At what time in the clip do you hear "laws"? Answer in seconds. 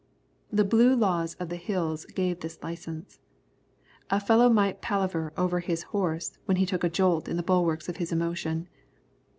0.95-1.35